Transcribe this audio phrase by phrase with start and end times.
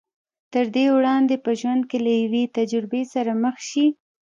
[0.53, 3.85] تر دې وړاندې چې په ژوند کې له يوې تجربې سره مخ شي.